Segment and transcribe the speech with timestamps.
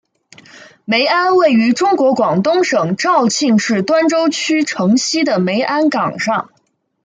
[0.83, 6.49] 梅庵位于中国广东省肇庆市端州区城西的梅庵岗上。